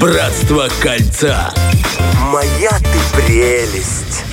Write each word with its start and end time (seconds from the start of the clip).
Братство 0.00 0.68
кольца. 0.82 1.54
Моя 2.30 2.70
ты 2.70 3.16
прелесть. 3.16 4.24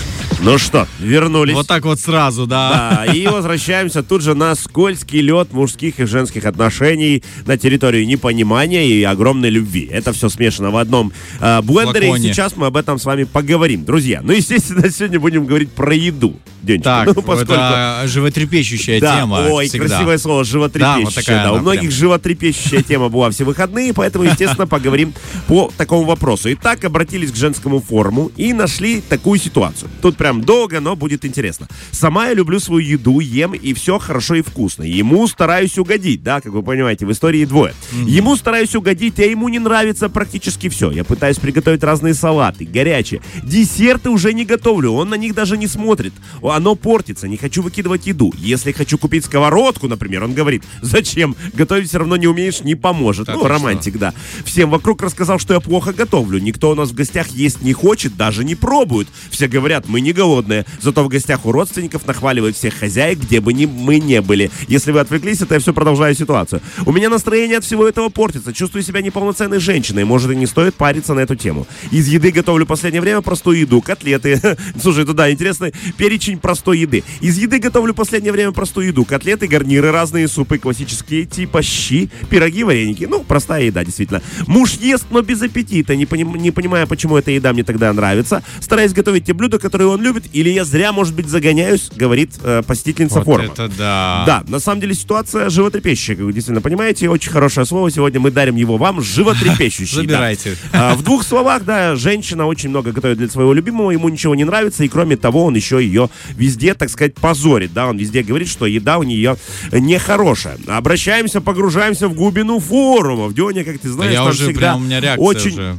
Ну 0.42 0.58
что, 0.58 0.88
вернулись. 1.00 1.54
Вот 1.54 1.68
так 1.68 1.86
вот 1.86 2.00
сразу, 2.00 2.46
да. 2.48 3.04
Да, 3.06 3.14
и 3.14 3.28
возвращаемся 3.28 4.04
тут 4.04 4.22
же 4.22 4.34
на 4.36 4.56
скользкий 4.56 5.22
лед 5.22 5.54
мужских 5.54 6.00
и 6.00 6.06
женских 6.06 6.46
отношений 6.46 7.24
на 7.46 7.58
территорию 7.58 8.06
непонимания 8.08 8.86
и 8.86 9.04
огромной 9.04 9.50
любви. 9.50 9.88
Это 9.92 10.14
все 10.14 10.30
смешано 10.30 10.72
в 10.72 10.78
одном 10.78 11.12
э, 11.40 11.62
блендере, 11.62 12.08
Флаконе. 12.08 12.30
и 12.30 12.34
сейчас 12.34 12.56
мы 12.58 12.68
об 12.68 12.78
этом 12.78 13.00
с 13.00 13.06
вами 13.06 13.24
поговорим. 13.24 13.86
Друзья, 13.86 14.22
ну, 14.24 14.34
естественно, 14.34 14.90
сегодня 14.90 15.20
будем 15.20 15.46
говорить 15.46 15.72
про 15.72 15.94
еду. 15.94 16.36
Денечка. 16.62 16.84
Так, 17.06 17.16
ну, 17.16 17.22
поскольку... 17.22 17.54
это 17.54 18.04
животрепещущая 18.06 19.02
Да, 19.02 19.20
тема. 19.20 19.48
ой, 19.50 19.68
всегда. 19.68 19.88
красивое 19.88 20.18
слово, 20.18 20.44
животрепещущее. 20.46 21.00
Да, 21.00 21.06
вот 21.06 21.14
такая 21.14 21.44
да. 21.44 21.54
У 21.54 21.60
многих 21.60 21.82
прям. 21.82 21.92
животрепещущая 21.92 22.82
тема 22.88 23.10
была 23.10 23.30
все 23.32 23.44
выходные, 23.44 23.94
поэтому, 23.94 24.24
естественно, 24.24 24.66
поговорим 24.66 25.14
по 25.48 25.72
такому 25.78 26.04
вопросу. 26.06 26.52
Итак, 26.54 26.86
обратились 26.86 27.32
к 27.32 27.36
женскому 27.36 27.82
форуму 27.82 28.32
и 28.38 28.54
нашли 28.54 29.02
такую 29.02 29.40
ситуацию. 29.40 29.90
Тут 30.02 30.16
прям 30.16 30.33
долго, 30.42 30.80
но 30.80 30.96
будет 30.96 31.26
интересно. 31.26 31.68
Сама 31.92 32.28
я 32.28 32.34
люблю 32.34 32.60
свою 32.60 32.86
еду, 32.86 33.20
ем, 33.20 33.54
и 33.54 33.74
все 33.74 34.00
хорошо 34.00 34.36
и 34.36 34.42
вкусно. 34.42 34.84
Ему 34.84 35.28
стараюсь 35.28 35.78
угодить, 35.78 36.24
да, 36.24 36.42
как 36.42 36.52
вы 36.54 36.64
понимаете, 36.64 37.06
в 37.06 37.12
истории 37.12 37.46
двое. 37.46 37.74
Ему 37.92 38.36
стараюсь 38.36 38.76
угодить, 38.76 39.20
а 39.20 39.24
ему 39.24 39.50
не 39.50 39.60
нравится 39.60 40.10
практически 40.10 40.70
все. 40.70 40.92
Я 40.92 41.04
пытаюсь 41.04 41.38
приготовить 41.38 41.84
разные 41.84 42.14
салаты, 42.14 42.66
горячие. 42.66 43.22
Десерты 43.44 44.10
уже 44.10 44.34
не 44.34 44.46
готовлю, 44.46 44.92
он 44.92 45.10
на 45.10 45.16
них 45.16 45.34
даже 45.34 45.58
не 45.58 45.68
смотрит. 45.68 46.14
Оно 46.42 46.76
портится, 46.76 47.28
не 47.28 47.38
хочу 47.38 47.62
выкидывать 47.62 48.08
еду. 48.08 48.34
Если 48.38 48.72
хочу 48.72 48.98
купить 48.98 49.26
сковородку, 49.26 49.88
например, 49.88 50.24
он 50.24 50.34
говорит, 50.34 50.64
зачем? 50.82 51.36
Готовить 51.54 51.90
все 51.90 52.00
равно 52.00 52.16
не 52.16 52.28
умеешь, 52.28 52.62
не 52.62 52.76
поможет. 52.76 53.28
Да 53.28 53.34
ну, 53.34 53.40
ты 53.40 53.46
что? 53.46 53.54
романтик, 53.54 53.98
да. 53.98 54.14
Всем 54.46 54.70
вокруг 54.70 55.02
рассказал, 55.02 55.40
что 55.40 55.54
я 55.54 55.60
плохо 55.60 55.94
готовлю. 55.94 56.40
Никто 56.40 56.72
у 56.72 56.76
нас 56.76 56.90
в 56.90 56.94
гостях 56.94 57.28
есть 57.28 57.62
не 57.62 57.74
хочет, 57.74 58.16
даже 58.16 58.44
не 58.44 58.56
пробует. 58.56 59.08
Все 59.30 59.48
говорят, 59.48 59.88
мы 59.88 60.02
не 60.02 60.13
голодные. 60.14 60.66
Зато 60.82 61.04
в 61.04 61.08
гостях 61.10 61.46
у 61.46 61.52
родственников 61.52 62.06
нахваливают 62.08 62.56
всех 62.56 62.74
хозяек, 62.76 63.20
где 63.20 63.40
бы 63.42 63.54
ни 63.54 63.66
мы 63.66 64.00
не 64.00 64.22
были. 64.22 64.52
Если 64.68 64.92
вы 64.92 65.00
отвлеклись, 65.00 65.42
это 65.42 65.56
я 65.56 65.60
все 65.60 65.74
продолжаю 65.74 66.16
ситуацию. 66.16 66.62
У 66.86 66.92
меня 66.92 67.10
настроение 67.10 67.58
от 67.58 67.64
всего 67.64 67.88
этого 67.88 68.10
портится. 68.10 68.54
Чувствую 68.54 68.84
себя 68.84 69.02
неполноценной 69.02 69.60
женщиной. 69.60 70.04
Может, 70.06 70.32
и 70.32 70.36
не 70.36 70.46
стоит 70.46 70.76
париться 70.76 71.14
на 71.14 71.22
эту 71.22 71.36
тему. 71.36 71.68
Из 71.92 72.08
еды 72.08 72.32
готовлю 72.32 72.66
в 72.66 72.68
последнее 72.68 73.02
время 73.02 73.22
простую 73.22 73.60
еду. 73.60 73.82
Котлеты. 73.82 74.40
Слушай, 74.82 75.06
туда 75.06 75.32
интересный 75.32 75.74
перечень 75.98 76.38
простой 76.38 76.80
еды. 76.80 77.04
Из 77.22 77.38
еды 77.38 77.60
готовлю 77.60 77.94
в 77.94 77.96
последнее 77.96 78.32
время 78.32 78.52
простую 78.52 78.88
еду. 78.88 79.06
Котлеты, 79.06 79.48
гарниры, 79.48 79.92
разные 79.92 80.28
супы 80.28 80.58
классические, 80.58 81.26
типа 81.26 81.62
щи, 81.62 82.10
пироги, 82.30 82.64
вареники. 82.64 83.06
Ну, 83.06 83.24
простая 83.24 83.64
еда, 83.64 83.84
действительно. 83.84 84.22
Муж 84.48 84.74
ест, 84.74 85.06
но 85.10 85.22
без 85.22 85.42
аппетита. 85.42 85.96
Не, 85.96 86.06
поним- 86.06 86.38
не 86.38 86.52
понимая, 86.52 86.86
почему 86.86 87.18
эта 87.18 87.32
еда 87.32 87.54
мне 87.54 87.64
тогда 87.64 87.92
нравится. 87.94 88.44
Стараюсь 88.60 88.94
готовить 88.94 89.26
те 89.26 89.34
блюда, 89.34 89.60
которые 89.60 89.88
он 89.88 90.02
любит. 90.04 90.26
Или 90.34 90.50
я 90.50 90.66
зря, 90.66 90.92
может 90.92 91.16
быть, 91.16 91.28
загоняюсь, 91.28 91.90
говорит 91.96 92.32
э, 92.44 92.62
посетительница 92.66 93.16
Вот 93.16 93.26
форума. 93.26 93.52
это 93.54 93.68
да. 93.70 94.24
Да, 94.28 94.44
на 94.48 94.60
самом 94.60 94.82
деле 94.82 94.94
ситуация 94.94 95.50
животрепещущая, 95.50 96.16
как 96.16 96.26
вы 96.26 96.34
действительно 96.34 96.62
понимаете. 96.62 97.10
Очень 97.10 97.32
хорошее 97.32 97.66
слово. 97.66 97.90
Сегодня 97.90 98.20
мы 98.20 98.30
дарим 98.30 98.56
его 98.56 98.78
вам. 98.78 99.02
Животрепещущий. 99.02 99.96
да. 99.96 100.02
Забирайте. 100.02 100.56
А, 100.72 100.94
В 100.96 101.02
двух 101.04 101.24
словах, 101.24 101.64
да, 101.66 101.96
женщина 101.96 102.46
очень 102.46 102.70
много 102.70 102.92
готовит 102.92 103.18
для 103.18 103.30
своего 103.30 103.54
любимого, 103.54 103.92
ему 103.92 104.10
ничего 104.10 104.36
не 104.36 104.44
нравится, 104.44 104.84
и 104.84 104.88
кроме 104.88 105.18
того, 105.18 105.46
он 105.46 105.56
еще 105.56 105.84
ее 105.84 106.10
везде, 106.36 106.74
так 106.74 106.90
сказать, 106.90 107.16
позорит, 107.16 107.74
да, 107.74 107.88
он 107.88 107.98
везде 107.98 108.22
говорит, 108.24 108.50
что 108.50 108.66
еда 108.66 108.98
у 108.98 109.04
нее 109.04 109.38
нехорошая. 109.72 110.58
Обращаемся, 110.68 111.42
погружаемся 111.42 112.08
в 112.08 112.14
глубину 112.14 112.60
форумов. 112.60 113.34
Дёня, 113.34 113.64
как 113.64 113.80
ты 113.80 113.88
Да 113.88 113.94
знаешь, 113.94 114.14
я 114.14 114.20
там 114.20 114.30
уже 114.30 114.44
всегда 114.44 114.60
прям, 114.60 114.82
у 114.82 114.84
меня 114.86 115.00
реакция 115.00 115.26
очень 115.26 115.52
уже. 115.52 115.78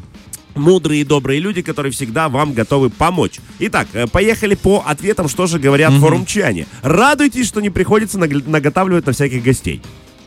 Мудрые 0.55 1.01
и 1.03 1.05
добрые 1.05 1.41
люди, 1.41 1.63
которые 1.63 1.93
всегда 1.93 2.29
вам 2.29 2.53
готовы 2.53 2.91
помочь. 2.91 3.41
Итак, 3.59 3.89
э, 3.93 4.07
поехали 4.07 4.55
по 4.55 4.83
ответам, 4.87 5.29
что 5.29 5.47
же 5.47 5.59
говорят 5.59 5.93
форумчане. 5.95 6.67
Радуйтесь, 6.83 7.47
что 7.47 7.61
не 7.61 7.71
приходится 7.71 8.19
нагл- 8.19 8.49
наготавливать 8.49 9.07
на 9.07 9.13
всяких 9.13 9.43
гостей. 9.43 9.83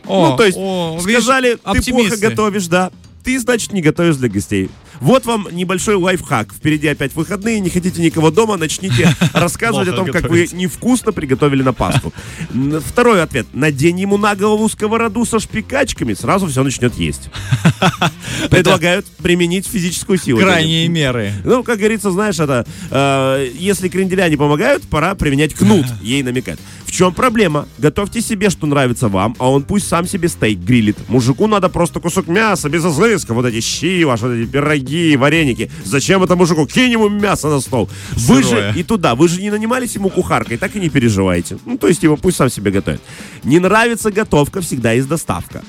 О, 0.06 0.30
ну, 0.30 0.36
то 0.36 0.44
есть, 0.44 0.56
о, 0.58 0.98
видишь, 1.04 1.22
сказали, 1.22 1.52
ты 1.52 1.58
плохо 1.62 1.78
оптимисты. 1.78 2.28
готовишь, 2.28 2.66
да. 2.66 2.90
Ты, 3.24 3.38
значит, 3.38 3.72
не 3.72 3.82
готовишь 3.82 4.16
для 4.16 4.28
гостей. 4.28 4.70
Вот 5.00 5.26
вам 5.26 5.48
небольшой 5.52 5.94
лайфхак. 5.96 6.52
Впереди 6.52 6.88
опять 6.88 7.14
выходные, 7.14 7.60
не 7.60 7.70
хотите 7.70 8.00
никого 8.02 8.30
дома, 8.30 8.56
начните 8.56 9.14
рассказывать 9.32 9.88
о 9.88 9.92
том, 9.92 10.06
как 10.08 10.28
вы 10.28 10.48
невкусно 10.52 11.12
приготовили 11.12 11.62
на 11.62 11.72
Пасху. 11.72 12.12
М, 12.52 12.80
Второй 12.80 13.22
ответ. 13.22 13.46
Надень 13.52 14.00
ему 14.00 14.16
на 14.16 14.34
голову 14.34 14.68
сковороду 14.68 15.24
со 15.24 15.38
шпикачками, 15.38 16.14
сразу 16.14 16.46
все 16.46 16.62
начнет 16.62 16.94
есть. 16.94 17.30
Предлагают 18.50 19.06
применить 19.22 19.66
физическую 19.66 20.18
силу. 20.18 20.40
Крайние 20.40 20.88
меры. 20.88 21.32
Ну, 21.44 21.62
как 21.62 21.78
говорится, 21.78 22.10
знаешь, 22.10 22.38
это 22.38 22.66
э, 22.90 23.50
если 23.58 23.88
кренделя 23.88 24.28
не 24.28 24.36
помогают, 24.36 24.82
пора 24.84 25.14
применять 25.14 25.54
кнут, 25.54 25.86
ей 26.02 26.22
намекать. 26.22 26.58
В 26.84 26.90
чем 26.90 27.12
проблема? 27.12 27.68
Готовьте 27.76 28.22
себе, 28.22 28.48
что 28.48 28.66
нравится 28.66 29.08
вам, 29.08 29.36
а 29.38 29.50
он 29.50 29.62
пусть 29.62 29.86
сам 29.88 30.06
себе 30.06 30.28
стейк 30.28 30.58
грилит. 30.58 30.96
Мужику 31.08 31.46
надо 31.46 31.68
просто 31.68 32.00
кусок 32.00 32.28
мяса, 32.28 32.68
без 32.70 32.84
изыска, 32.84 33.34
вот 33.34 33.44
эти 33.44 33.60
щи, 33.60 34.04
ваши 34.04 34.24
вот 34.24 34.32
эти 34.32 34.48
пироги, 34.48 34.87
вареники. 35.16 35.70
Зачем 35.84 36.22
это 36.22 36.36
мужику? 36.36 36.66
Кинь 36.66 36.92
ему 36.92 37.08
мясо 37.08 37.48
на 37.48 37.60
стол. 37.60 37.88
Вы 38.12 38.42
же 38.42 38.48
Сырое. 38.48 38.72
и 38.74 38.82
туда, 38.82 39.14
вы 39.14 39.28
же 39.28 39.40
не 39.40 39.50
нанимались 39.50 39.94
ему 39.94 40.10
кухаркой, 40.10 40.56
так 40.56 40.74
и 40.76 40.80
не 40.80 40.88
переживайте. 40.88 41.58
Ну, 41.64 41.78
то 41.78 41.88
есть 41.88 42.02
его 42.02 42.16
пусть 42.16 42.36
сам 42.36 42.50
себе 42.50 42.70
готовит. 42.70 43.00
Не 43.44 43.58
нравится 43.58 44.10
готовка, 44.10 44.60
всегда 44.60 44.92
есть 44.92 45.08
доставка. 45.08 45.62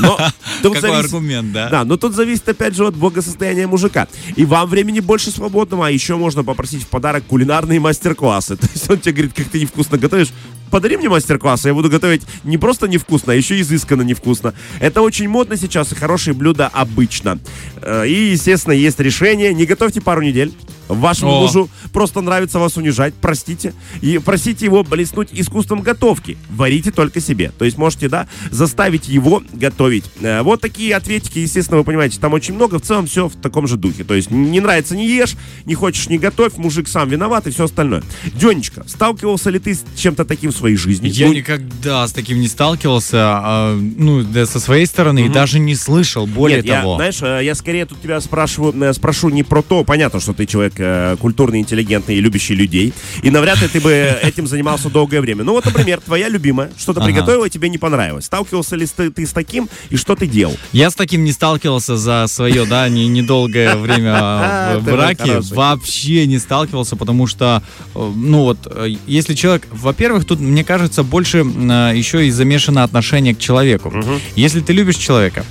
Но 0.00 0.16
тут 0.62 0.74
Какой 0.74 0.80
зависит- 0.90 1.04
аргумент, 1.12 1.52
да? 1.52 1.68
да, 1.68 1.84
но 1.84 1.96
тут 1.96 2.14
зависит 2.14 2.48
опять 2.48 2.74
же 2.76 2.86
от 2.86 2.96
благосостояния 2.96 3.66
мужика. 3.66 4.08
И 4.36 4.44
вам 4.44 4.68
времени 4.68 5.00
больше 5.00 5.30
свободного, 5.30 5.86
а 5.86 5.90
еще 5.90 6.16
можно 6.16 6.42
попросить 6.44 6.82
в 6.82 6.86
подарок 6.88 7.24
кулинарные 7.26 7.80
мастер-классы. 7.80 8.56
То 8.62 8.68
есть 8.72 8.90
он 8.90 8.98
тебе 8.98 9.12
говорит, 9.12 9.32
как 9.34 9.46
ты 9.48 9.60
невкусно 9.60 9.98
готовишь, 9.98 10.28
подари 10.72 10.96
мне 10.96 11.08
мастер-класс, 11.08 11.66
а 11.66 11.68
я 11.68 11.74
буду 11.74 11.90
готовить 11.90 12.22
не 12.44 12.56
просто 12.58 12.88
невкусно, 12.88 13.34
а 13.34 13.36
еще 13.36 13.60
изысканно 13.60 14.02
невкусно. 14.02 14.54
Это 14.80 15.02
очень 15.02 15.28
модно 15.28 15.56
сейчас, 15.56 15.92
и 15.92 15.94
хорошие 15.94 16.34
блюда 16.34 16.66
обычно. 16.66 17.38
Э, 17.82 18.06
И, 18.08 18.32
естественно, 18.32 18.72
есть 18.72 18.98
решение. 18.98 19.52
Не 19.54 19.66
готовьте 19.66 20.00
пару 20.00 20.22
недель. 20.22 20.50
Вашему 20.88 21.32
О. 21.36 21.40
мужу 21.42 21.68
просто 21.92 22.20
нравится 22.20 22.58
вас 22.58 22.76
унижать, 22.76 23.14
простите. 23.20 23.74
И 24.00 24.18
просите 24.18 24.64
его 24.66 24.82
блеснуть 24.82 25.28
искусством 25.32 25.80
готовки. 25.82 26.36
Варите 26.50 26.90
только 26.90 27.20
себе. 27.20 27.52
То 27.58 27.64
есть 27.64 27.78
можете, 27.78 28.08
да, 28.08 28.26
заставить 28.50 29.08
его 29.08 29.42
готовить. 29.52 30.04
Э, 30.20 30.42
Вот 30.42 30.60
такие 30.60 30.94
ответики, 30.94 31.38
естественно, 31.38 31.78
вы 31.78 31.84
понимаете, 31.84 32.18
там 32.20 32.32
очень 32.34 32.54
много. 32.54 32.78
В 32.78 32.82
целом 32.82 33.06
все 33.06 33.28
в 33.28 33.36
таком 33.40 33.66
же 33.66 33.76
духе. 33.76 34.04
То 34.04 34.14
есть 34.14 34.30
не 34.30 34.60
нравится, 34.60 34.96
не 34.96 35.06
ешь, 35.08 35.34
не 35.64 35.74
хочешь, 35.74 36.08
не 36.08 36.18
готовь, 36.18 36.56
мужик 36.56 36.88
сам 36.88 37.08
виноват 37.08 37.46
и 37.46 37.50
все 37.50 37.64
остальное. 37.64 38.02
Денечка, 38.34 38.84
сталкивался 38.86 39.50
ли 39.50 39.58
ты 39.58 39.74
с 39.74 39.84
чем-то 39.96 40.24
таким 40.24 40.50
в 40.52 40.56
своей 40.56 40.76
жизни? 40.76 41.08
Я 41.08 41.26
Ну, 41.28 41.32
никогда 41.34 42.06
с 42.06 42.12
таким 42.12 42.40
не 42.40 42.48
сталкивался, 42.48 43.18
а, 43.20 43.76
ну, 43.76 44.22
да, 44.22 44.46
со 44.46 44.60
своей 44.60 44.86
стороны, 44.86 45.26
и 45.26 45.28
даже 45.28 45.58
не 45.58 45.74
слышал, 45.74 46.26
более 46.26 46.58
Нет, 46.58 46.66
я, 46.66 46.80
того. 46.80 46.96
знаешь, 46.96 47.22
э, 47.22 47.40
я 47.44 47.54
скорее 47.54 47.86
тут 47.86 48.00
тебя 48.02 48.20
спрашиваю, 48.20 48.74
э, 48.82 48.92
спрошу 48.92 49.28
не 49.30 49.42
про 49.42 49.62
то, 49.62 49.84
понятно, 49.84 50.20
что 50.20 50.32
ты 50.32 50.46
человек 50.46 50.74
э, 50.82 51.16
культурный, 51.20 51.60
интеллигентный 51.60 52.16
и 52.16 52.20
любящий 52.20 52.54
людей, 52.54 52.92
и 53.22 53.30
навряд 53.30 53.60
ли 53.62 53.68
ты 53.68 53.80
бы 53.80 53.90
этим 54.22 54.46
занимался 54.46 54.90
долгое 54.90 55.20
время. 55.20 55.44
Ну 55.44 55.52
вот, 55.52 55.64
например, 55.64 56.00
твоя 56.00 56.28
любимая 56.28 56.70
что-то 56.76 57.00
Ага. 57.00 57.10
приготовила, 57.10 57.44
и 57.46 57.50
тебе 57.50 57.68
не 57.68 57.78
понравилось. 57.78 58.26
Сталкивался 58.26 58.76
ли 58.76 58.86
ты, 58.86 59.10
ты 59.10 59.26
с 59.26 59.32
таким, 59.32 59.68
и 59.90 59.96
что 59.96 60.14
ты 60.16 60.26
делал? 60.26 60.56
Я 60.72 60.90
с 60.90 60.94
таким 60.94 61.24
не 61.24 61.32
сталкивался 61.32 61.96
за 61.96 62.26
свое, 62.28 62.64
да, 62.66 62.88
не, 62.88 63.08
недолгое 63.08 63.76
время 63.82 64.78
в 64.78 64.84
браке. 64.84 65.40
Вообще 65.40 66.26
не 66.26 66.38
сталкивался, 66.38 66.96
потому 66.96 67.26
что, 67.26 67.62
э, 67.94 68.12
ну 68.14 68.40
вот, 68.42 68.58
э, 68.66 68.94
если 69.06 69.34
человек, 69.34 69.66
во-первых, 69.70 70.24
тут, 70.24 70.40
мне 70.40 70.64
кажется, 70.64 71.02
больше 71.02 71.38
еще 71.38 72.26
и 72.26 72.30
замешано 72.30 72.82
отношение 72.84 73.34
к 73.34 73.38
человеку. 73.38 73.92
Если 74.36 74.60
ты 74.60 74.72
любишь 74.72 74.96
человека, 74.96 75.44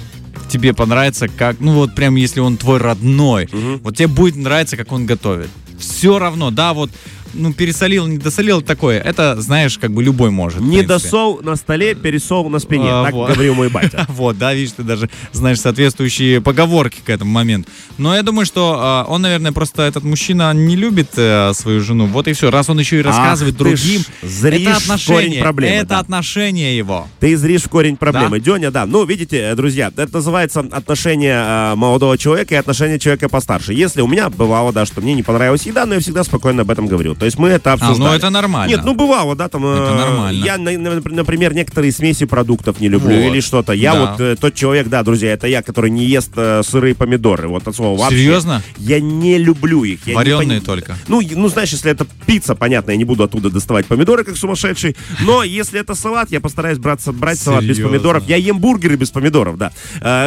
тебе 0.52 0.74
понравится, 0.74 1.28
как, 1.28 1.60
ну 1.60 1.74
вот 1.76 1.96
прям 1.96 2.16
если 2.16 2.40
он 2.40 2.58
твой 2.58 2.78
родной, 2.78 3.48
вот 3.82 3.96
тебе 3.96 4.08
будет 4.08 4.36
нравиться, 4.36 4.78
как 4.78 4.92
он 4.92 5.06
готовит. 5.06 5.50
Все 5.80 6.20
равно, 6.20 6.52
да, 6.52 6.74
вот, 6.74 6.92
ну, 7.34 7.54
пересолил, 7.54 8.08
не 8.08 8.18
досолил, 8.18 8.62
такое. 8.62 9.00
Это, 9.00 9.40
знаешь, 9.42 9.78
как 9.78 9.92
бы 9.92 10.04
любой 10.04 10.32
может. 10.32 10.62
Не 10.62 10.84
досол 10.84 11.42
на 11.42 11.56
столе, 11.56 11.96
пересол 11.96 12.50
на 12.50 12.60
спине. 12.60 12.90
А, 12.90 13.06
так 13.06 13.14
вот. 13.14 13.32
говорил 13.32 13.56
мой 13.56 13.70
батя. 13.72 14.06
Вот, 14.10 14.38
да, 14.38 14.54
видишь, 14.54 14.74
ты 14.78 14.84
даже 14.84 15.10
знаешь 15.32 15.60
соответствующие 15.60 16.42
поговорки 16.42 17.00
к 17.06 17.10
этому 17.10 17.32
моменту. 17.32 17.70
Но 17.98 18.16
я 18.16 18.24
думаю, 18.24 18.46
что 18.46 18.78
а, 18.80 19.06
он, 19.08 19.22
наверное, 19.22 19.52
просто 19.52 19.84
этот 19.84 20.04
мужчина 20.04 20.54
не 20.54 20.76
любит 20.76 21.12
э, 21.16 21.52
свою 21.54 21.82
жену. 21.82 22.08
Вот 22.08 22.28
и 22.28 22.34
все. 22.34 22.52
Раз 22.52 22.70
он 22.70 22.80
еще 22.80 23.00
и 23.00 23.02
рассказывает 23.02 23.56
Ах 23.56 23.60
другим, 23.60 24.02
зришь 24.22 24.68
это 24.68 24.78
отношение. 24.78 25.42
проблемы, 25.42 25.76
это 25.76 25.90
да. 25.90 26.00
отношение 26.00 26.78
его. 26.78 27.08
Ты 27.20 27.38
зришь 27.38 27.64
в 27.64 27.70
корень 27.70 27.98
проблемы. 27.98 28.40
Деня, 28.40 28.72
да. 28.72 28.86
Ну, 28.86 29.06
видите, 29.06 29.38
э, 29.38 29.56
друзья, 29.56 29.92
это 29.96 30.14
называется 30.14 30.60
отношение 30.60 31.36
э, 31.36 31.76
молодого 31.76 32.18
человека 32.18 32.56
и 32.56 32.58
отношение 32.58 33.00
человека 33.00 33.30
постарше. 33.30 33.74
Если 33.74 34.02
у 34.02 34.08
меня 34.08 34.30
бывало, 34.30 34.74
да, 34.74 34.86
что 34.86 35.02
мне 35.02 35.14
не 35.14 35.24
понравилась 35.24 35.66
еда, 35.66 35.86
но 35.86 35.96
я 35.96 36.00
всегда 36.00 36.24
спокойно 36.24 36.62
об 36.64 36.72
этом 36.72 36.88
говорю. 36.88 37.16
То 37.22 37.26
есть 37.26 37.38
мы 37.38 37.50
это 37.50 37.74
обсуждали. 37.74 38.10
ну 38.10 38.16
это 38.16 38.32
нормально. 38.32 38.72
Нет, 38.76 38.82
ну 38.84 38.96
бывало, 38.96 39.36
да, 39.36 39.48
там... 39.48 39.64
Это 39.64 39.92
э, 39.92 39.96
нормально. 39.96 40.44
Я, 40.44 40.58
на- 40.58 40.76
на- 40.76 41.00
например, 41.06 41.54
некоторые 41.54 41.92
смеси 41.92 42.26
продуктов 42.26 42.80
не 42.80 42.90
люблю 42.90 43.16
Вот. 43.16 43.32
или 43.32 43.40
что-то. 43.42 43.74
Я 43.74 43.94
Да. 43.94 44.00
вот 44.00 44.20
э, 44.22 44.36
тот 44.42 44.56
человек, 44.56 44.88
да, 44.88 45.04
друзья, 45.04 45.32
это 45.34 45.46
я, 45.46 45.62
который 45.62 45.92
не 45.92 46.04
ест 46.06 46.32
э, 46.36 46.64
сырые 46.64 46.96
помидоры. 46.96 47.48
Вот 47.48 47.68
от 47.68 47.76
слова 47.76 47.96
вообще. 47.96 48.18
Серьезно? 48.18 48.64
Я 48.80 49.00
не 49.00 49.38
люблю 49.38 49.84
их. 49.84 50.08
Я 50.08 50.16
Вареные 50.16 50.58
пони- 50.58 50.66
только. 50.66 50.96
Ну, 51.08 51.22
ну, 51.36 51.48
знаешь, 51.48 51.70
если 51.72 51.92
это 51.92 52.08
пицца, 52.26 52.56
понятно, 52.56 52.90
я 52.90 52.98
не 52.98 53.06
буду 53.06 53.24
оттуда 53.24 53.52
доставать 53.52 53.86
помидоры, 53.86 54.24
как 54.24 54.36
сумасшедший. 54.36 54.96
Но 55.20 55.44
если 55.44 55.80
это 55.80 55.94
салат, 55.94 56.32
я 56.32 56.42
постараюсь 56.42 56.80
браться, 56.80 57.12
брать 57.12 57.38
салат 57.38 57.64
без 57.64 57.78
помидоров. 57.80 58.28
Я 58.28 58.38
ем 58.38 58.58
бургеры 58.58 58.96
без 58.96 59.12
помидоров, 59.12 59.60
да. 59.60 59.72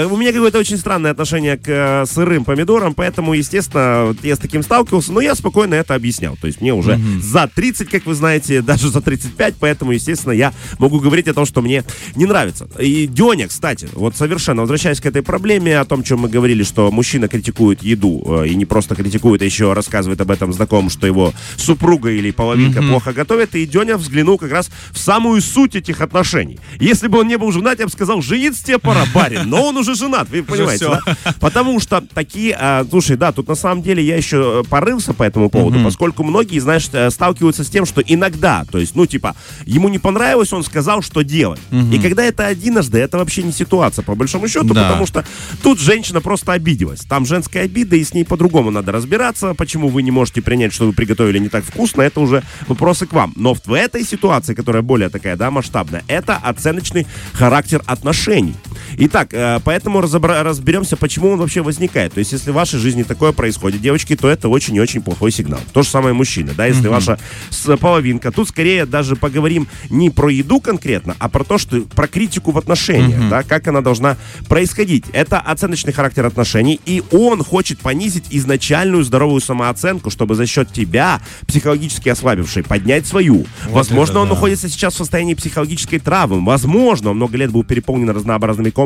У 0.09 0.17
меня 0.17 0.33
какое-то 0.33 0.59
очень 0.61 0.79
странное 0.79 1.11
отношение 1.11 1.57
к 1.57 2.05
сырым 2.07 2.45
помидорам, 2.45 2.95
поэтому, 2.95 3.35
естественно, 3.35 4.15
я 4.23 4.37
с 4.37 4.39
таким 4.39 4.63
сталкивался, 4.63 5.13
но 5.13 5.21
я 5.21 5.35
спокойно 5.35 5.75
это 5.75 5.97
объяснял. 5.97 6.37
То 6.41 6.47
есть 6.47 6.61
мне 6.61 6.73
уже 6.73 6.84
за 7.21 7.49
30, 7.49 7.89
как 7.89 8.07
вы 8.07 8.15
знаете, 8.15 8.63
даже 8.63 8.91
за 8.91 9.01
35, 9.01 9.55
поэтому, 9.59 9.93
естественно, 9.93 10.33
я 10.33 10.53
могу 10.79 11.01
говорить 11.01 11.29
о 11.29 11.35
том, 11.35 11.47
что 11.47 11.63
мне 11.63 11.85
не 12.17 12.27
нравится. 12.27 12.69
И 12.79 13.07
Деня, 13.07 13.49
кстати, 13.49 13.89
вот 13.93 14.17
совершенно 14.17 14.63
возвращаясь 14.63 15.01
к 15.01 15.07
этой 15.07 15.23
проблеме, 15.23 15.79
о 15.79 15.85
том, 15.85 16.03
чем 16.03 16.21
мы 16.21 16.29
говорили, 16.29 16.63
что 16.63 16.91
мужчина 16.91 17.29
критикует 17.29 17.83
еду, 17.83 18.23
э, 18.43 18.49
и 18.49 18.55
не 18.55 18.65
просто 18.65 18.95
критикует, 18.95 19.43
а 19.43 19.45
еще 19.45 19.73
рассказывает 19.73 20.21
об 20.21 20.31
этом 20.31 20.53
знакомым, 20.53 20.91
что 20.91 21.07
его 21.07 21.33
супруга 21.57 22.11
или 22.11 22.31
половинка 22.31 22.83
плохо 22.83 23.13
готовит, 23.13 23.55
и 23.55 23.67
Деня 23.67 23.97
взглянул 23.97 24.39
как 24.39 24.51
раз 24.51 24.71
в 24.91 24.99
самую 24.99 25.41
суть 25.41 25.77
этих 25.77 26.01
отношений. 26.01 26.59
Если 26.81 27.09
бы 27.09 27.21
он 27.21 27.29
не 27.29 27.39
был 27.39 27.53
женат, 27.53 27.79
я 27.79 27.87
бы 27.87 27.93
сказал, 27.93 28.23
жениться 28.23 28.65
тебе 28.65 28.79
пора, 28.79 29.05
барин, 29.15 29.49
но 29.49 29.65
он 29.65 29.77
уже 29.77 29.95
женат, 29.95 30.29
вы 30.31 30.43
понимаете, 30.55 30.87
да? 30.89 31.35
Потому 31.41 31.81
что 31.81 32.03
такие, 32.15 32.57
а, 32.59 32.85
слушай, 32.89 33.17
да, 33.17 33.33
тут 33.33 33.49
на 33.49 33.55
самом 33.55 33.83
деле 33.83 34.03
я 34.03 34.17
еще 34.17 34.65
порылся 34.69 35.15
по 35.15 35.23
этому 35.23 35.51
поводу, 35.51 35.83
поскольку 35.85 36.25
многие, 36.25 36.59
знаешь, 36.59 36.74
э, 36.93 37.11
сталкиваются 37.11 37.65
с 37.65 37.69
тем, 37.69 37.87
что 37.87 38.01
иногда, 38.01 38.65
то 38.71 38.79
есть, 38.79 38.95
ну, 38.97 39.07
типа, 39.07 39.35
ему 39.65 39.89
не 39.89 39.99
понравилось, 39.99 40.53
он 40.53 40.63
сказал, 40.65 41.03
что 41.03 41.23
делать. 41.23 41.61
И 41.93 41.99
когда 41.99 42.25
это 42.25 42.51
единожды, 42.51 42.99
это 42.99 43.19
вообще 43.19 43.43
не 43.43 43.53
ситуация, 43.53 44.03
по 44.03 44.15
большому 44.15 44.49
счету, 44.49 44.75
Да. 44.75 44.83
потому 44.85 45.07
что 45.07 45.25
тут 45.63 45.81
женщина 45.81 46.21
просто 46.21 46.53
обиделась. 46.53 47.01
Там 47.01 47.27
женская 47.27 47.65
обида, 47.65 47.97
и 47.97 48.05
с 48.05 48.15
ней 48.15 48.25
по-другому 48.25 48.71
надо 48.71 48.93
разбираться. 48.93 49.55
Почему 49.55 49.89
вы 49.89 50.03
не 50.03 50.11
можете 50.11 50.43
принять, 50.43 50.73
что 50.73 50.87
вы 50.87 50.93
приготовили 50.93 51.39
не 51.39 51.49
так 51.49 51.65
вкусно, 51.65 52.03
это 52.03 52.21
уже 52.21 52.43
вопросы 52.69 53.07
к 53.07 53.13
вам. 53.13 53.33
Но 53.37 53.55
в 53.55 53.73
этой 53.73 54.05
ситуации, 54.05 54.55
которая 54.55 54.83
более 54.83 55.09
такая, 55.09 55.37
да, 55.37 55.51
масштабная, 55.51 56.03
это 56.09 56.37
оценочный 56.37 57.07
характер 57.33 57.83
отношений. 57.87 58.55
Итак, 58.99 59.29
э, 59.33 59.61
поэтому 59.65 60.01
разобра- 60.01 60.43
разберемся, 60.43 60.97
почему 60.97 61.31
он 61.31 61.39
вообще 61.39 61.63
возникает. 61.63 62.13
То 62.15 62.19
есть, 62.19 62.33
если 62.33 62.51
в 62.51 62.55
вашей 62.55 62.79
жизни 62.79 63.03
такое 63.03 63.33
происходит, 63.33 63.81
девочки, 63.81 64.17
то 64.17 64.29
это 64.29 64.49
очень 64.49 64.75
и 64.77 64.81
очень 64.81 65.03
плохой 65.03 65.31
сигнал. 65.31 65.61
То 65.73 65.83
же 65.83 65.89
самое 65.89 66.15
мужчина, 66.15 66.53
да, 66.57 66.67
если 66.67 66.89
ваша 66.89 67.19
с- 67.51 67.77
половинка. 67.77 68.31
Тут 68.31 68.49
скорее 68.49 68.87
даже 68.87 69.17
поговорим 69.17 69.67
не 69.91 70.11
про 70.11 70.31
еду 70.31 70.61
конкретно, 70.61 71.17
а 71.19 71.29
про 71.29 71.45
то, 71.45 71.59
что 71.59 71.81
про 71.83 72.07
критику 72.07 72.51
в 72.53 72.59
отношениях, 72.59 73.29
да, 73.29 73.43
как 73.43 73.67
она 73.69 73.81
должна 73.81 74.17
происходить. 74.49 75.05
Это 75.13 75.39
оценочный 75.39 75.93
характер 75.93 76.27
отношений, 76.27 76.81
и 76.87 77.03
он 77.11 77.43
хочет 77.43 77.79
понизить 77.81 78.25
изначальную 78.31 79.05
здоровую 79.05 79.41
самооценку, 79.41 80.11
чтобы 80.11 80.35
за 80.35 80.47
счет 80.47 80.73
тебя, 80.73 81.21
психологически 81.47 82.09
ослабившей, 82.09 82.63
поднять 82.63 83.07
свою. 83.07 83.47
Возможно, 83.69 84.13
это 84.13 84.21
он 84.21 84.29
да. 84.29 84.35
находится 84.35 84.69
сейчас 84.69 84.95
в 84.95 84.97
состоянии 84.99 85.35
психологической 85.35 85.99
травмы. 85.99 86.45
Возможно, 86.45 87.11
он 87.11 87.17
много 87.17 87.37
лет 87.37 87.51
был 87.51 87.65
переполнен 87.65 88.11
разнообразными 88.11 88.71
комплексами. 88.71 88.84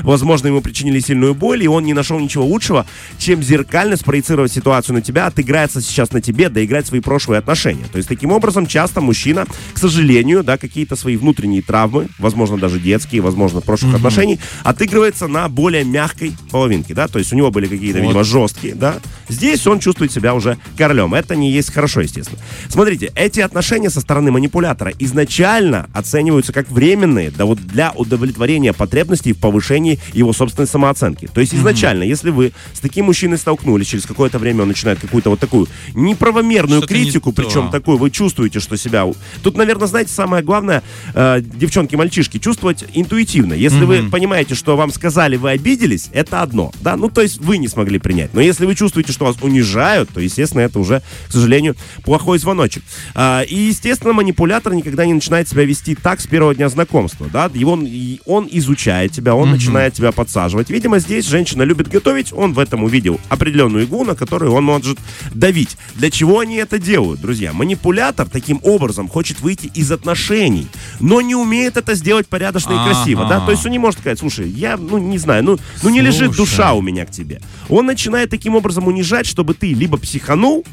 Возможно, 0.00 0.48
ему 0.48 0.60
причинили 0.60 1.00
сильную 1.00 1.34
боль, 1.34 1.62
и 1.62 1.68
он 1.68 1.84
не 1.84 1.94
нашел 1.94 2.18
ничего 2.18 2.44
лучшего, 2.44 2.86
чем 3.18 3.42
зеркально 3.42 3.96
спроецировать 3.96 4.52
ситуацию 4.52 4.94
на 4.96 5.02
тебя, 5.02 5.26
отыграться 5.26 5.80
сейчас 5.80 6.12
на 6.12 6.20
тебе, 6.20 6.48
доиграть 6.48 6.86
свои 6.86 7.00
прошлые 7.00 7.38
отношения. 7.38 7.84
То 7.90 7.98
есть, 7.98 8.08
таким 8.08 8.32
образом, 8.32 8.66
часто 8.66 9.00
мужчина, 9.00 9.46
к 9.72 9.78
сожалению, 9.78 10.42
да, 10.42 10.58
какие-то 10.58 10.96
свои 10.96 11.16
внутренние 11.16 11.62
травмы, 11.62 12.08
возможно, 12.18 12.58
даже 12.58 12.78
детские, 12.78 13.20
возможно, 13.22 13.60
прошлых 13.60 13.94
отношений, 13.94 14.38
отыгрывается 14.64 15.28
на 15.28 15.48
более 15.48 15.84
мягкой 15.84 16.36
половинке, 16.50 16.94
да, 16.94 17.08
то 17.08 17.18
есть 17.18 17.32
у 17.32 17.36
него 17.36 17.50
были 17.50 17.66
какие-то, 17.66 17.98
Вот. 17.98 18.04
видимо, 18.06 18.24
жесткие, 18.24 18.74
да. 18.74 18.96
Здесь 19.28 19.66
он 19.66 19.80
чувствует 19.80 20.12
себя 20.12 20.34
уже 20.34 20.56
королем. 20.76 21.14
Это 21.14 21.36
не 21.36 21.50
есть 21.50 21.72
хорошо, 21.72 22.00
естественно. 22.00 22.40
Смотрите, 22.68 23.12
эти 23.14 23.40
отношения 23.40 23.90
со 23.90 24.00
стороны 24.00 24.30
манипулятора 24.30 24.92
изначально 24.98 25.88
оцениваются 25.92 26.52
как 26.52 26.70
временные, 26.70 27.30
да 27.30 27.44
вот 27.44 27.58
для 27.58 27.92
удовлетворения 27.92 28.72
потребностей 28.72 29.27
в 29.32 29.38
повышении 29.38 29.98
его 30.12 30.32
собственной 30.32 30.68
самооценки. 30.68 31.28
То 31.32 31.40
есть 31.40 31.54
изначально, 31.54 32.02
если 32.02 32.30
вы 32.30 32.52
с 32.72 32.80
таким 32.80 33.06
мужчиной 33.06 33.38
столкнулись, 33.38 33.86
через 33.86 34.06
какое-то 34.06 34.38
время 34.38 34.62
он 34.62 34.68
начинает 34.68 35.00
какую-то 35.00 35.30
вот 35.30 35.40
такую 35.40 35.68
неправомерную 35.94 36.80
Что-то 36.80 36.94
не 36.94 37.04
критику, 37.04 37.32
то. 37.32 37.42
причем 37.42 37.70
такую, 37.70 37.98
вы 37.98 38.10
чувствуете, 38.10 38.60
что 38.60 38.76
себя... 38.76 39.04
Тут, 39.42 39.56
наверное, 39.56 39.86
знаете, 39.86 40.12
самое 40.12 40.42
главное, 40.42 40.82
э, 41.14 41.40
девчонки, 41.42 41.96
мальчишки, 41.96 42.38
чувствовать 42.38 42.84
интуитивно. 42.94 43.54
Если 43.54 43.84
вы 43.84 44.08
понимаете, 44.10 44.54
что 44.54 44.76
вам 44.76 44.90
сказали, 44.90 45.36
вы 45.36 45.50
обиделись, 45.50 46.08
это 46.12 46.42
одно, 46.42 46.72
да, 46.80 46.96
ну, 46.96 47.08
то 47.08 47.22
есть 47.22 47.38
вы 47.38 47.58
не 47.58 47.68
смогли 47.68 47.98
принять. 47.98 48.34
Но 48.34 48.40
если 48.40 48.66
вы 48.66 48.74
чувствуете, 48.74 49.12
что 49.12 49.24
вас 49.24 49.36
унижают, 49.42 50.10
то, 50.10 50.20
естественно, 50.20 50.62
это 50.62 50.78
уже, 50.78 51.02
к 51.28 51.32
сожалению, 51.32 51.76
плохой 52.04 52.38
звоночек. 52.38 52.82
А, 53.14 53.42
и, 53.42 53.54
естественно, 53.54 54.12
манипулятор 54.12 54.74
никогда 54.74 55.06
не 55.06 55.14
начинает 55.14 55.48
себя 55.48 55.64
вести 55.64 55.94
так 55.94 56.20
с 56.20 56.26
первого 56.26 56.54
дня 56.54 56.68
знакомства, 56.68 57.28
да, 57.32 57.50
его, 57.54 57.72
он, 57.72 57.86
и 57.86 58.20
он 58.26 58.48
изучает 58.50 59.12
тебя, 59.18 59.34
он 59.34 59.50
начинает 59.50 59.94
тебя 59.94 60.12
подсаживать. 60.12 60.70
Видимо, 60.70 61.00
здесь 61.00 61.26
женщина 61.26 61.62
любит 61.62 61.88
готовить, 61.88 62.32
он 62.32 62.52
в 62.52 62.58
этом 62.58 62.84
увидел 62.84 63.20
определенную 63.28 63.84
иглу, 63.84 64.04
на 64.04 64.14
которую 64.14 64.52
он 64.52 64.64
может 64.64 64.98
давить. 65.34 65.76
Для 65.94 66.10
чего 66.10 66.38
они 66.38 66.56
это 66.56 66.78
делают, 66.78 67.20
друзья? 67.20 67.52
Манипулятор 67.52 68.28
таким 68.28 68.60
образом 68.62 69.08
хочет 69.08 69.40
выйти 69.40 69.66
из 69.74 69.90
отношений, 69.90 70.68
но 71.00 71.20
не 71.20 71.34
умеет 71.34 71.76
это 71.76 71.94
сделать 71.94 72.28
порядочно 72.28 72.72
и 72.72 72.84
красиво, 72.84 73.26
да, 73.28 73.40
то 73.40 73.50
есть 73.50 73.66
он 73.66 73.72
не 73.72 73.78
может 73.78 74.00
сказать, 74.00 74.18
слушай, 74.18 74.48
я, 74.48 74.76
ну, 74.76 74.98
не 74.98 75.18
знаю, 75.18 75.42
ну, 75.42 75.58
ну 75.82 75.90
не 75.90 76.00
лежит 76.00 76.36
душа 76.36 76.74
у 76.74 76.80
меня 76.80 77.04
к 77.04 77.10
тебе. 77.10 77.40
Он 77.68 77.86
начинает 77.86 78.30
таким 78.30 78.54
образом 78.54 78.86
унижать, 78.86 79.26
чтобы 79.26 79.54
ты 79.54 79.74
либо 79.74 79.98
психанул, 79.98 80.64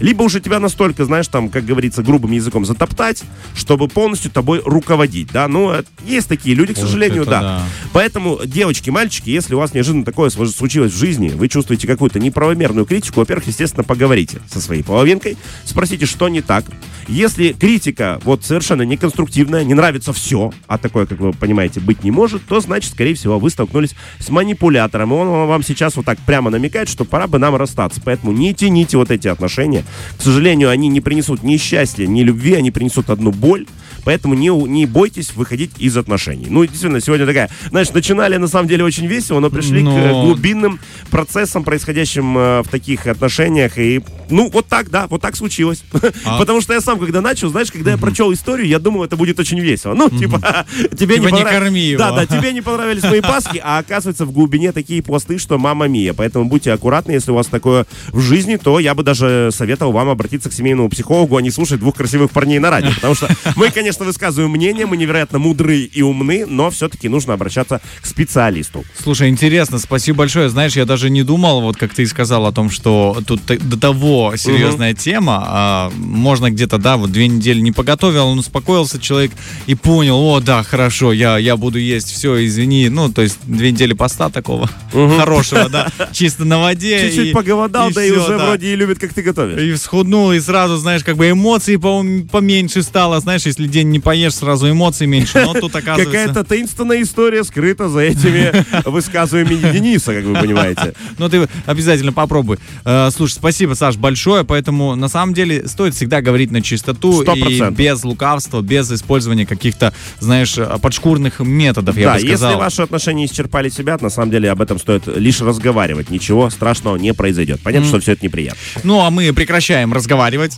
либо 0.00 0.22
уже 0.22 0.40
тебя 0.40 0.60
настолько, 0.60 1.04
знаешь, 1.04 1.28
там, 1.28 1.48
как 1.48 1.64
говорится, 1.64 2.02
грубым 2.02 2.32
языком 2.32 2.64
затоптать, 2.64 3.22
чтобы 3.54 3.88
полностью 3.88 4.30
тобой 4.30 4.60
руководить, 4.64 5.28
да, 5.32 5.48
ну, 5.48 5.72
э, 5.72 5.84
есть 6.04 6.28
такие 6.28 6.54
люди, 6.54 6.74
к 6.74 6.78
Вот 6.78 6.86
сожалению, 6.86 7.22
это 7.22 7.30
да. 7.30 7.40
да. 7.40 7.62
Поэтому, 7.92 8.40
девочки, 8.44 8.90
мальчики, 8.90 9.30
если 9.30 9.54
у 9.54 9.58
вас 9.58 9.74
неожиданно 9.74 10.04
такое 10.04 10.30
случилось 10.30 10.92
в 10.92 10.98
жизни, 10.98 11.28
вы 11.28 11.48
чувствуете 11.48 11.86
какую-то 11.86 12.18
неправомерную 12.18 12.86
критику, 12.86 13.20
во-первых, 13.20 13.46
естественно, 13.46 13.84
поговорите 13.84 14.40
со 14.50 14.60
своей 14.60 14.82
половинкой, 14.82 15.36
спросите, 15.64 16.06
что 16.06 16.28
не 16.28 16.40
так. 16.40 16.64
Если 17.08 17.52
критика 17.52 18.20
вот 18.24 18.44
совершенно 18.44 18.82
неконструктивная, 18.82 19.64
не 19.64 19.74
нравится 19.74 20.12
все, 20.12 20.52
а 20.66 20.78
такое, 20.78 21.06
как 21.06 21.20
вы 21.20 21.32
понимаете, 21.32 21.80
быть 21.80 22.04
не 22.04 22.10
может, 22.10 22.44
то, 22.46 22.60
значит, 22.60 22.92
скорее 22.92 23.14
всего, 23.14 23.38
вы 23.38 23.50
столкнулись 23.50 23.94
с 24.18 24.28
манипулятором, 24.30 25.12
и 25.12 25.16
он 25.16 25.28
вам 25.48 25.62
сейчас 25.62 25.96
вот 25.96 26.06
так 26.06 26.18
прямо 26.20 26.50
намекает, 26.50 26.88
что 26.88 27.04
пора 27.04 27.26
бы 27.26 27.38
нам 27.38 27.56
расстаться. 27.56 28.00
Поэтому 28.04 28.32
не 28.32 28.54
тяните 28.54 28.96
вот 28.96 29.10
эти 29.10 29.28
отношения. 29.28 29.84
К 30.18 30.22
сожалению, 30.22 30.70
они 30.70 30.88
не 30.88 31.00
принесут 31.00 31.42
ни 31.42 31.56
счастья, 31.56 32.06
ни 32.06 32.22
любви, 32.22 32.54
они 32.54 32.70
принесут 32.70 33.10
одну 33.10 33.30
боль. 33.32 33.66
Поэтому 34.04 34.34
не, 34.34 34.50
у- 34.50 34.66
не 34.66 34.86
бойтесь 34.86 35.34
выходить 35.34 35.72
из 35.78 35.96
отношений. 35.96 36.46
Ну, 36.48 36.64
действительно, 36.64 37.00
сегодня 37.00 37.26
такая, 37.26 37.50
знаешь, 37.70 37.90
начинали 37.90 38.36
на 38.36 38.48
самом 38.48 38.68
деле 38.68 38.84
очень 38.84 39.06
весело, 39.06 39.40
но 39.40 39.50
пришли 39.50 39.82
к 39.82 39.86
э, 39.86 40.10
Но- 40.10 40.24
глубинным 40.24 40.78
процессам, 41.10 41.64
происходящим 41.64 42.36
э, 42.38 42.62
в 42.62 42.68
таких 42.68 43.06
отношениях. 43.06 43.78
И, 43.78 44.02
ну, 44.30 44.50
вот 44.50 44.66
так, 44.66 44.90
да, 44.90 45.06
вот 45.08 45.20
так 45.22 45.36
случилось. 45.36 45.82
А- 46.24 46.38
Потому 46.38 46.60
что 46.60 46.72
я 46.74 46.80
сам, 46.80 46.98
когда 46.98 47.20
начал, 47.20 47.48
знаешь, 47.50 47.70
когда 47.70 47.92
я 47.92 47.98
прочел 47.98 48.32
историю, 48.32 48.66
я 48.68 48.78
думал, 48.78 49.04
это 49.04 49.16
будет 49.16 49.38
очень 49.40 49.60
весело. 49.60 49.94
Ну, 49.94 50.10
типа, 50.10 50.64
тебе 50.98 51.16
Типа 51.16 51.28
не 51.28 51.42
корми 51.44 51.80
его. 51.80 51.98
Да, 51.98 52.12
да, 52.12 52.26
тебе 52.26 52.52
не 52.52 52.60
понравились 52.60 53.02
мои 53.02 53.20
паски, 53.20 53.60
а 53.62 53.78
оказывается 53.78 54.24
в 54.26 54.32
глубине 54.32 54.72
такие 54.72 55.02
пласты, 55.02 55.38
что 55.38 55.58
мама 55.58 55.86
мия. 55.88 56.12
Поэтому 56.14 56.44
будьте 56.46 56.72
аккуратны, 56.72 57.12
если 57.12 57.30
у 57.30 57.34
вас 57.34 57.46
такое 57.46 57.86
в 58.08 58.20
жизни, 58.20 58.56
то 58.56 58.78
я 58.80 58.94
бы 58.94 59.02
даже 59.02 59.50
советовал 59.52 59.92
вам 59.92 60.08
обратиться 60.08 60.50
к 60.50 60.52
семейному 60.52 60.88
психологу, 60.88 61.36
а 61.36 61.42
не 61.42 61.50
слушать 61.50 61.80
двух 61.80 61.94
красивых 61.96 62.30
парней 62.30 62.58
на 62.58 62.70
радио. 62.70 62.90
Потому 62.94 63.14
что 63.14 63.28
мы, 63.56 63.70
конечно, 63.70 63.93
высказываем 64.02 64.50
мнение, 64.50 64.86
мы 64.86 64.96
невероятно 64.96 65.38
мудры 65.38 65.78
и 65.80 66.02
умны, 66.02 66.46
но 66.46 66.70
все-таки 66.70 67.08
нужно 67.08 67.34
обращаться 67.34 67.80
к 68.00 68.06
специалисту. 68.06 68.84
Слушай, 69.00 69.28
интересно, 69.28 69.78
спасибо 69.78 70.18
большое. 70.18 70.48
Знаешь, 70.48 70.74
я 70.76 70.84
даже 70.84 71.10
не 71.10 71.22
думал, 71.22 71.60
вот 71.60 71.76
как 71.76 71.94
ты 71.94 72.02
и 72.02 72.06
сказал 72.06 72.46
о 72.46 72.52
том, 72.52 72.70
что 72.70 73.16
тут 73.26 73.42
до 73.46 73.78
того 73.78 74.34
серьезная 74.36 74.94
тема. 74.94 75.44
а, 75.46 75.92
можно 75.96 76.50
где-то, 76.50 76.78
да, 76.78 76.96
вот 76.96 77.12
две 77.12 77.28
недели 77.28 77.60
не 77.60 77.72
поготовил, 77.72 78.26
он 78.26 78.38
успокоился 78.38 78.98
человек 79.00 79.32
и 79.66 79.74
понял, 79.74 80.16
о, 80.18 80.40
да, 80.40 80.62
хорошо, 80.62 81.12
я, 81.12 81.38
я 81.38 81.56
буду 81.56 81.78
есть, 81.78 82.10
все, 82.10 82.44
извини. 82.44 82.88
Ну, 82.88 83.12
то 83.12 83.22
есть 83.22 83.38
две 83.44 83.70
недели 83.72 83.92
поста 83.92 84.30
такого 84.30 84.68
хорошего, 84.92 85.68
да, 85.68 85.88
чисто 86.12 86.44
на 86.44 86.58
воде. 86.58 87.00
Чуть-чуть 87.08 87.28
и- 87.28 87.32
поголодал, 87.32 87.90
да 87.90 88.04
и 88.04 88.10
уже 88.10 88.38
да. 88.38 88.46
вроде 88.46 88.72
и 88.72 88.76
любит, 88.76 88.98
как 88.98 89.12
ты 89.12 89.22
готовишь. 89.22 89.60
И 89.60 89.72
всхуднул, 89.74 90.32
и 90.32 90.40
сразу, 90.40 90.76
знаешь, 90.76 91.04
как 91.04 91.16
бы 91.16 91.30
эмоций 91.30 91.78
по- 91.78 92.04
поменьше 92.30 92.82
стало, 92.82 93.20
знаешь, 93.20 93.46
если 93.46 93.66
день 93.66 93.83
не 93.84 94.00
поешь, 94.00 94.34
сразу 94.34 94.70
эмоций 94.70 95.06
меньше. 95.06 95.44
Но 95.44 95.54
тут 95.54 95.74
оказывается... 95.76 96.04
Какая-то 96.04 96.44
таинственная 96.44 97.02
история 97.02 97.44
скрыта 97.44 97.88
за 97.88 98.00
этими 98.00 98.52
высказываниями 98.88 99.72
Дениса, 99.72 100.14
как 100.14 100.24
вы 100.24 100.34
понимаете. 100.34 100.94
Ну, 101.18 101.28
ты 101.28 101.48
обязательно 101.66 102.12
попробуй. 102.12 102.58
Э, 102.84 103.08
Слушай, 103.14 103.34
спасибо, 103.34 103.74
Саш, 103.74 103.96
большое. 103.96 104.44
Поэтому, 104.44 104.96
на 104.96 105.08
самом 105.08 105.32
деле, 105.32 105.68
стоит 105.68 105.94
всегда 105.94 106.20
говорить 106.22 106.50
на 106.50 106.60
чистоту 106.60 107.22
Сто 107.22 107.34
и 107.34 107.70
без 107.70 108.02
лукавства, 108.04 108.62
без 108.62 108.90
использования 108.90 109.46
каких-то, 109.46 109.92
знаешь, 110.18 110.58
э, 110.58 110.78
подшкурных 110.80 111.40
методов, 111.40 111.96
я 111.96 112.06
да, 112.06 112.14
бы 112.14 112.20
сказал. 112.20 112.50
если 112.50 112.60
ваши 112.60 112.82
отношения 112.82 113.26
исчерпали 113.26 113.68
себя, 113.68 113.96
на 114.00 114.10
самом 114.10 114.30
деле 114.30 114.50
об 114.50 114.60
этом 114.60 114.78
стоит 114.78 115.06
лишь 115.06 115.40
разговаривать. 115.40 116.10
Ничего 116.10 116.50
страшного 116.50 116.96
не 116.96 117.14
произойдет. 117.14 117.60
Понятно, 117.62 117.88
что 117.88 118.00
все 118.00 118.12
это 118.12 118.24
неприятно. 118.24 118.60
Ну, 118.82 119.00
а 119.00 119.10
мы 119.10 119.32
прекращаем 119.32 119.92
разговаривать. 119.92 120.56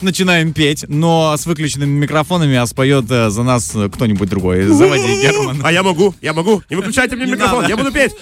Начинаем 0.00 0.52
петь, 0.52 0.84
но 0.88 1.36
с 1.36 1.46
выключенными 1.46 1.90
микрофонами, 1.90 2.56
а 2.62 2.66
споет 2.66 3.10
э, 3.10 3.30
за 3.30 3.42
нас 3.42 3.74
э, 3.74 3.88
кто-нибудь 3.88 4.28
другой. 4.28 4.64
Заводи, 4.66 5.22
Герман. 5.22 5.60
А 5.62 5.72
я 5.72 5.82
могу, 5.82 6.14
я 6.20 6.32
могу. 6.32 6.62
Не 6.70 6.76
выключайте 6.76 7.16
мне 7.16 7.26
Не 7.26 7.32
микрофон, 7.32 7.66
я 7.66 7.76
буду 7.76 7.92
петь. 7.92 8.12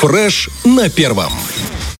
Фреш 0.00 0.48
на 0.64 0.88
первом. 0.88 1.32